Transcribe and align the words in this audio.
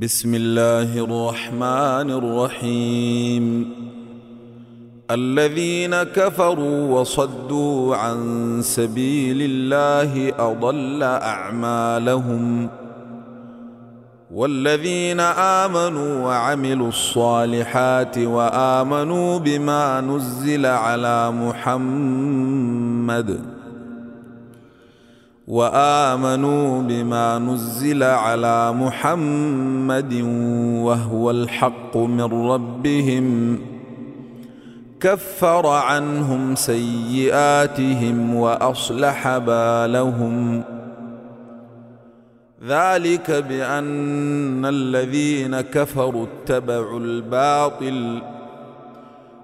بسم 0.00 0.34
الله 0.34 1.04
الرحمن 1.04 2.10
الرحيم. 2.10 3.72
الذين 5.10 6.02
كفروا 6.02 7.00
وصدوا 7.00 7.96
عن 7.96 8.18
سبيل 8.62 9.36
الله 9.40 10.32
أضل 10.38 11.02
أعمالهم. 11.02 12.68
والذين 14.34 15.20
آمنوا 15.20 16.26
وعملوا 16.26 16.88
الصالحات 16.88 18.18
وآمنوا 18.18 19.38
بما 19.38 20.00
نزل 20.00 20.66
على 20.66 21.30
محمد 21.30 22.02
وآمنوا 25.52 26.82
بما 26.82 27.38
نزل 27.38 28.02
على 28.02 28.72
محمد 28.72 30.14
وهو 30.82 31.30
الحق 31.30 31.96
من 31.96 32.48
ربهم. 32.50 33.58
كفر 35.00 35.66
عنهم 35.66 36.54
سيئاتهم 36.54 38.34
وأصلح 38.34 39.38
بالهم. 39.38 40.62
ذلك 42.66 43.30
بأن 43.30 44.64
الذين 44.66 45.60
كفروا 45.60 46.26
اتبعوا 46.26 47.00
الباطل 47.00 48.22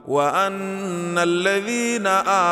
وأن 0.09 1.19
الذين 1.19 2.07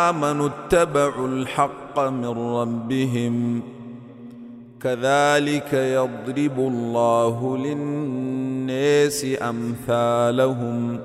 آمنوا 0.05 0.49
اتبعوا 0.49 1.29
الحق 1.29 2.01
من 2.01 2.55
ربهم 2.57 3.63
كذلك 4.83 5.73
يضرب 5.73 6.59
الله 6.59 7.57
للناس 7.59 9.27
أمثالهم 9.43 10.99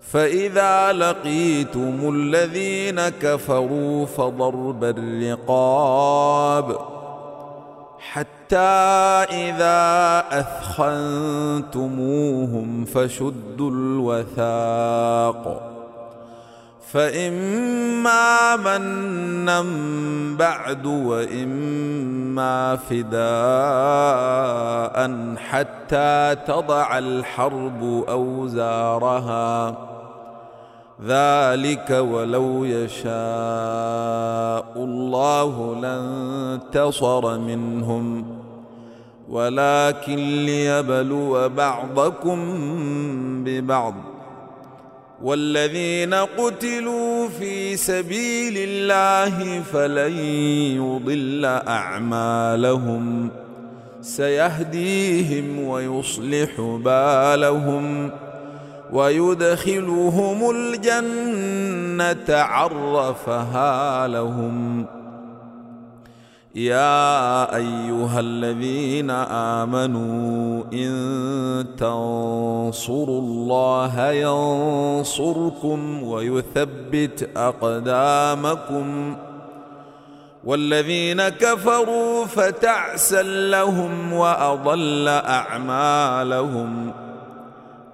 فإذا 0.00 0.92
لقيتم 0.92 2.14
الذين 2.14 3.08
كفروا 3.08 4.06
فضرب 4.06 4.84
الرقاب 4.84 6.78
حتى 8.48 9.28
إذا 9.28 10.24
أثخنتموهم 11.68 12.84
فشدوا 12.84 13.70
الوثاق 13.70 15.62
فإما 16.92 18.56
منا 18.56 19.64
بعد 20.38 20.86
وإما 20.86 22.76
فداء 22.76 23.18
حتى 25.36 26.36
تضع 26.46 26.98
الحرب 26.98 28.04
أوزارها 28.08 29.76
ذلك 31.04 31.90
ولو 31.90 32.64
يشاء 32.64 33.08
الله 34.76 35.76
لانتصر 35.80 37.38
منهم 37.38 38.37
ولكن 39.28 40.44
ليبلو 40.46 41.48
بعضكم 41.48 42.38
ببعض 43.44 43.94
والذين 45.22 46.14
قتلوا 46.14 47.28
في 47.28 47.76
سبيل 47.76 48.54
الله 48.56 49.62
فلن 49.62 50.18
يضل 50.76 51.44
أعمالهم 51.44 53.30
سيهديهم 54.00 55.58
ويصلح 55.64 56.60
بالهم 56.60 58.10
ويدخلهم 58.92 60.50
الجنة 60.50 62.36
عرفها 62.36 64.08
لهم 64.08 64.86
يا 66.58 67.56
أيها 67.56 68.20
الذين 68.20 69.10
آمنوا 69.60 70.64
إن 70.72 71.66
تنصروا 71.78 73.20
الله 73.20 74.10
ينصركم 74.10 76.02
ويثبت 76.02 77.30
أقدامكم 77.36 79.16
والذين 80.44 81.28
كفروا 81.28 82.24
فتعسا 82.24 83.22
لهم 83.22 84.12
وأضل 84.12 85.08
أعمالهم 85.08 86.92
ۖ 87.04 87.07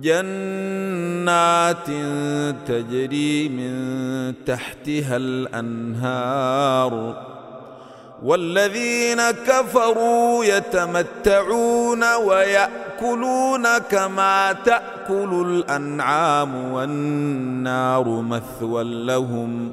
جنات 0.00 1.86
تجري 2.66 3.48
من 3.48 4.34
تحتها 4.46 5.16
الأنهار 5.16 7.22
والذين 8.22 9.30
كفروا 9.30 10.44
يتمتعون 10.44 12.14
ويأكلون 12.14 13.78
كما 13.78 14.52
تأكل 14.52 15.46
الأنعام 15.48 16.72
والنار 16.72 18.08
مثوى 18.08 18.84
لهم 18.84 19.72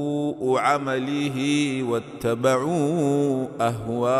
عمله 0.59 1.37
واتبعوا 1.83 3.47
أهواءهم. 3.61 4.11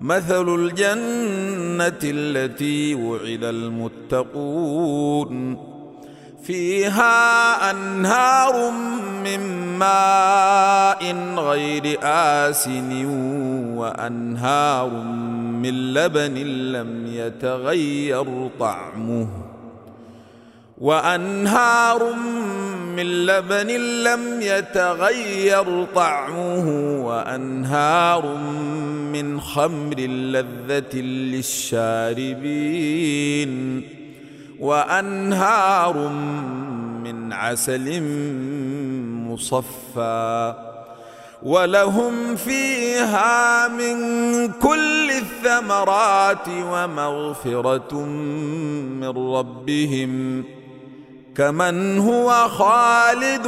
مثل 0.00 0.54
الجنة 0.54 2.00
التي 2.04 2.94
وعد 2.94 3.44
المتقون. 3.44 4.54
فيها 6.42 7.70
أنهار 7.70 8.70
من 9.24 9.40
ماء 9.78 11.16
غير 11.36 11.98
آسن 12.02 13.06
وأنهار 13.76 14.90
من 15.62 15.94
لبن 15.94 16.34
لم 16.72 17.06
يتغير 17.06 18.50
طعمه. 18.60 19.53
وأنهار 20.78 22.14
من 22.96 23.26
لبن 23.26 23.66
لم 24.02 24.42
يتغير 24.42 25.84
طعمه 25.94 26.68
وأنهار 27.06 28.36
من 29.12 29.40
خمر 29.40 30.00
لذة 30.00 30.96
للشاربين 31.00 32.34
وأنهار 34.60 36.08
من 37.04 37.32
عسل 37.32 38.02
مصفى. 39.28 40.54
ولهم 41.42 42.36
فيها 42.36 43.68
من 43.68 43.96
كل 44.52 45.10
الثمرات 45.10 46.48
ومغفرة 46.48 47.94
من 49.00 49.34
ربهم. 49.34 50.44
كمن 51.34 51.98
هو 51.98 52.48
خالد 52.48 53.46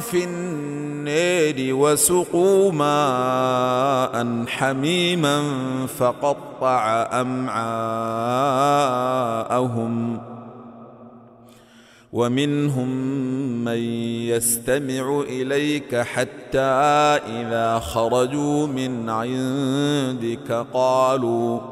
في 0.00 0.24
النار 0.24 1.54
وسقوا 1.58 2.72
ماء 2.72 4.44
حميما 4.46 5.42
فقطع 5.86 7.08
أمعاءهم 7.20 7.52
ومنهم 12.12 12.88
من 13.64 13.78
يستمع 14.28 15.20
إليك 15.28 15.96
حتى 15.96 16.58
إذا 16.60 17.78
خرجوا 17.78 18.66
من 18.66 19.10
عندك 19.10 20.66
قالوا 20.72 21.71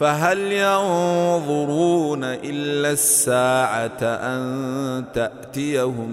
فهل 0.00 0.52
ينظرون 0.52 2.24
إلا 2.24 2.90
الساعة 2.90 4.02
أن 4.02 5.04
تأتيهم 5.14 6.10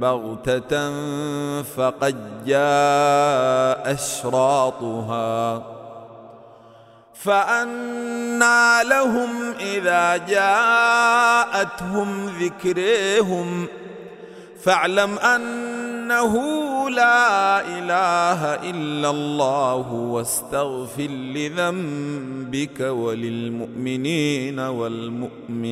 بغتة 0.00 0.90
فقد 1.62 2.16
جاء 2.46 3.94
أشراطها 3.94 5.62
فانى 7.14 8.84
لهم 8.84 9.52
إذا 9.60 10.16
جاءتهم 10.16 12.26
ذكريهم 12.26 13.66
فاعلم 14.64 15.18
أنه 15.18 16.36
لا 16.90 17.60
إله 17.60 18.70
إلا 18.70 19.10
الله 19.10 19.92
واستغفر 19.92 21.08
لذنبك 21.10 22.80
وللمؤمنين 22.80 24.58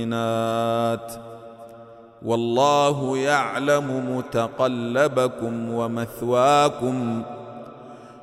والمؤمنات 0.09 0.49
والله 2.25 3.19
يعلم 3.19 4.17
متقلبكم 4.17 5.71
ومثواكم 5.75 7.23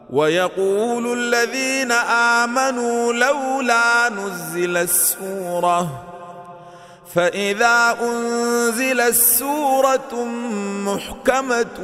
ويقول 0.10 1.20
الذين 1.20 1.92
آمنوا 2.42 3.14
لولا 3.14 4.10
نزل 4.10 4.78
السوره 4.78 6.05
فإذا 7.16 7.98
أنزلت 8.02 9.14
سورة 9.16 10.26
محكمة 10.86 11.80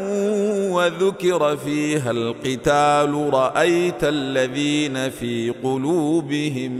وذكر 0.72 1.57
فيها 1.57 2.12
القتال 2.12 3.33
رأيت 3.33 4.04
الذين 4.04 5.10
في 5.10 5.54
قلوبهم 5.63 6.72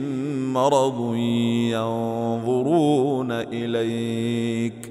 مرض 0.53 1.15
ينظرون 1.71 3.31
إليك. 3.31 4.90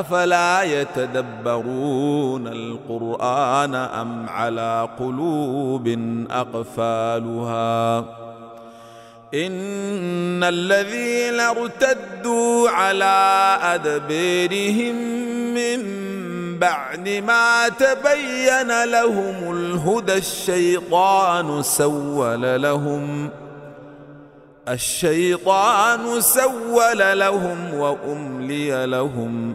أفلا 0.00 0.62
يتدبرون 0.62 2.46
القرآن 2.46 3.74
أم 3.74 4.28
على 4.28 4.88
قلوب 4.98 5.98
أقفالها؟ 6.30 7.98
إن 9.34 10.44
الذين 10.44 11.40
ارتدوا 11.40 12.70
على 12.70 13.58
ادبيرهم 13.62 14.94
من 15.54 15.82
بعد 16.58 17.08
ما 17.08 17.68
تبين 17.68 18.84
لهم 18.84 19.56
الهدى 19.56 20.14
الشيطان 20.14 21.62
سول 21.62 22.62
لهم. 22.62 23.30
الشيطان 24.68 26.20
سول 26.20 27.18
لهم 27.18 27.74
وأملي 27.74 28.86
لهم. 28.86 29.54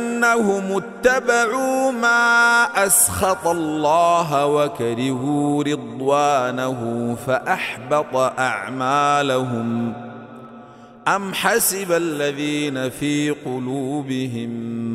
بانهم 0.21 0.77
اتبعوا 0.77 1.91
ما 1.91 2.63
اسخط 2.85 3.47
الله 3.47 4.45
وكرهوا 4.45 5.63
رضوانه 5.63 7.15
فاحبط 7.27 8.15
اعمالهم 8.39 9.93
ام 11.07 11.33
حسب 11.33 11.91
الذين 11.91 12.89
في 12.89 13.29
قلوبهم 13.29 14.51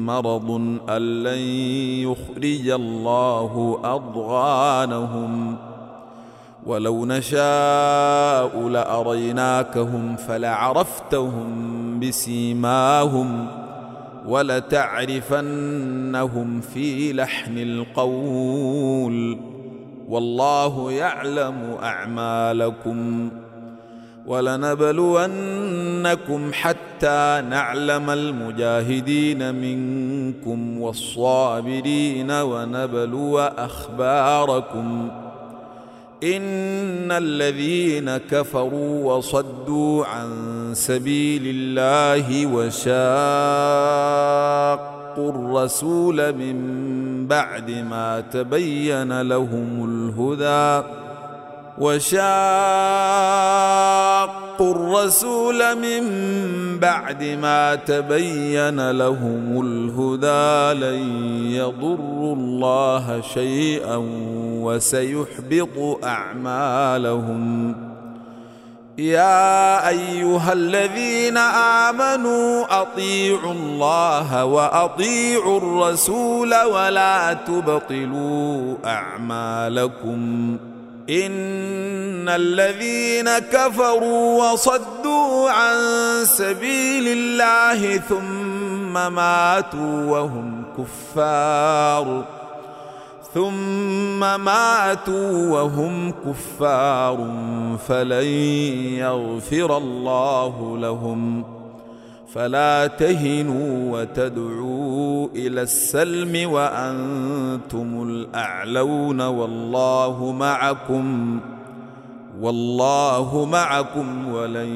مرض 0.07 0.51
ان 0.91 1.23
لن 1.23 1.39
يخرج 2.07 2.69
الله 2.69 3.81
اضغانهم 3.85 5.57
ولو 6.67 7.07
نشاء 7.07 8.69
لاريناكهم 8.69 10.17
فلعرفتهم 10.17 12.01
بسيماهم 12.01 13.66
ولتعرفنهم 15.27 15.81
في 16.61 17.13
لحن 17.13 17.59
القول 17.59 19.39
والله 20.09 20.93
يعلم 20.93 21.77
أعمالكم 21.83 23.31
ولنبلونكم 24.27 25.31
حتى 26.53 27.43
نعلم 27.51 28.11
المجاهدين 28.11 29.55
منكم 29.55 30.81
والصابرين 30.81 32.31
ونبلو 32.31 33.39
أخباركم 33.39 35.09
إن 36.23 37.13
الذين 37.13 38.17
كفروا 38.17 39.15
وصدوا 39.15 40.07
عن 40.07 40.56
سبيل 40.77 41.43
الله 41.47 42.47
وشاقوا 42.47 42.97
الرسول 45.31 46.33
من 46.33 46.57
بعد 47.27 47.71
ما 47.71 48.21
تبين 48.21 49.21
لهم 49.23 49.85
الهدى 49.89 50.87
وشاقوا 51.79 52.27
الرسول 54.75 55.75
من 55.79 56.03
بعد 56.79 57.25
ما 57.25 57.75
تبين 57.75 58.91
لهم 58.91 59.61
الهدى 59.65 60.81
لن 60.81 61.03
يضروا 61.51 62.35
الله 62.37 63.21
شيئا 63.21 64.03
وسيحبط 64.63 66.05
أعمالهم 66.05 67.75
يا 68.99 69.89
أيها 69.89 70.53
الذين 70.53 71.37
آمنوا 71.89 72.81
أطيعوا 72.83 73.53
الله 73.53 74.45
وأطيعوا 74.45 75.59
الرسول 75.59 76.55
ولا 76.63 77.33
تبطلوا 77.33 78.77
أعمالكم 78.85 80.57
إن 81.11 82.29
الذين 82.29 83.39
كفروا 83.39 84.43
وصدوا 84.53 85.51
عن 85.51 85.77
سبيل 86.25 87.09
الله 87.09 87.97
ثم 87.97 88.93
ماتوا 89.13 90.11
وهم 90.11 90.63
كفار 90.79 92.25
ثم 93.37 94.21
ماتوا 94.21 95.51
وهم 95.51 96.11
كفار 96.11 97.17
فلن 97.89 98.25
يغفر 98.97 99.77
الله 99.77 100.79
لهم. 100.79 101.45
فلا 102.33 102.87
تهنوا 102.87 104.01
وتدعوا 104.01 105.29
إلى 105.35 105.63
السلم 105.63 106.53
وأنتم 106.53 108.03
الأعلون 108.09 109.21
والله 109.21 110.33
معكم 110.33 111.41
والله 112.41 113.45
معكم 113.45 114.29
ولن 114.33 114.69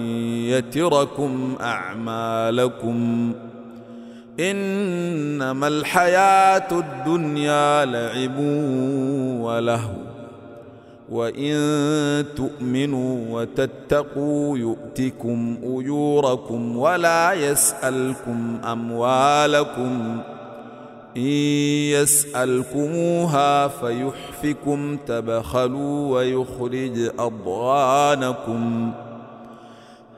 يتركم 0.53 1.55
أعمالكم. 1.61 3.33
إنما 4.41 5.69
الحياة 5.69 6.69
الدنيا 6.73 7.85
لعب 7.85 8.39
ولهو. 9.41 9.91
وإن 11.11 12.25
تؤمنوا 12.37 13.41
وتتقوا 13.41 14.59
يؤتكم 14.59 15.57
أجوركم 15.65 16.77
ولا 16.77 17.33
يسألكم 17.33 18.59
أموالكم. 18.73 20.21
إن 21.17 21.23
يسألكموها 21.93 23.69
فيحفكم 23.69 24.97
تبخلوا 25.07 26.17
ويخرج 26.17 27.11
أضغانكم. 27.19 28.93